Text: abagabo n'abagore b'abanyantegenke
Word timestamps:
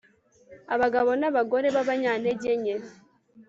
abagabo 0.73 1.11
n'abagore 1.19 1.67
b'abanyantegenke 1.75 2.73